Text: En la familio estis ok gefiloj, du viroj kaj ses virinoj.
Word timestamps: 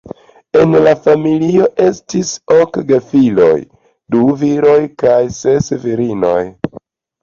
En 0.61 0.71
la 0.87 0.93
familio 1.07 1.67
estis 1.89 2.33
ok 2.57 2.81
gefiloj, 2.89 3.53
du 4.17 4.27
viroj 4.43 4.81
kaj 5.07 5.23
ses 5.41 5.75
virinoj. 5.89 6.39